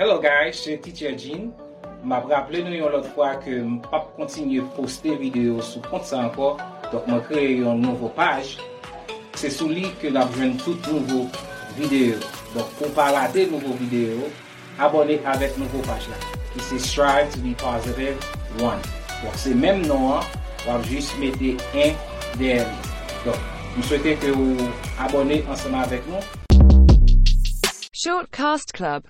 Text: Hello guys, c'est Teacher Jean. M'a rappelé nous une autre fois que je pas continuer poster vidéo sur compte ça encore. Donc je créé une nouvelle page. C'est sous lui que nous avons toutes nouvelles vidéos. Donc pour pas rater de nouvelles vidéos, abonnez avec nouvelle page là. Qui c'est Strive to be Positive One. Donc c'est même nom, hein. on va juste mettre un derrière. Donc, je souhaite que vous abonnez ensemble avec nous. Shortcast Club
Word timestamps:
Hello 0.00 0.20
guys, 0.20 0.52
c'est 0.52 0.78
Teacher 0.78 1.18
Jean. 1.18 1.50
M'a 2.04 2.20
rappelé 2.20 2.62
nous 2.62 2.70
une 2.70 2.82
autre 2.82 3.12
fois 3.14 3.34
que 3.34 3.50
je 3.50 3.88
pas 3.90 4.08
continuer 4.16 4.62
poster 4.76 5.16
vidéo 5.16 5.60
sur 5.60 5.82
compte 5.90 6.04
ça 6.04 6.20
encore. 6.20 6.56
Donc 6.92 7.02
je 7.08 7.18
créé 7.18 7.56
une 7.56 7.80
nouvelle 7.80 8.12
page. 8.14 8.58
C'est 9.34 9.50
sous 9.50 9.68
lui 9.68 9.88
que 10.00 10.06
nous 10.06 10.16
avons 10.16 10.56
toutes 10.64 10.86
nouvelles 10.86 11.26
vidéos. 11.76 12.20
Donc 12.54 12.70
pour 12.78 12.92
pas 12.92 13.10
rater 13.10 13.46
de 13.46 13.50
nouvelles 13.50 13.72
vidéos, 13.72 14.28
abonnez 14.78 15.20
avec 15.26 15.58
nouvelle 15.58 15.82
page 15.82 16.08
là. 16.08 16.16
Qui 16.54 16.60
c'est 16.60 16.78
Strive 16.78 17.32
to 17.32 17.40
be 17.40 17.56
Positive 17.56 18.16
One. 18.60 18.78
Donc 19.24 19.32
c'est 19.34 19.52
même 19.52 19.84
nom, 19.84 20.14
hein. 20.14 20.20
on 20.68 20.74
va 20.74 20.82
juste 20.84 21.18
mettre 21.18 21.38
un 21.74 22.38
derrière. 22.38 22.68
Donc, 23.26 23.34
je 23.76 23.82
souhaite 23.82 24.20
que 24.20 24.30
vous 24.30 24.56
abonnez 24.96 25.44
ensemble 25.50 25.82
avec 25.82 26.06
nous. 26.06 26.20
Shortcast 27.92 28.70
Club 28.70 29.02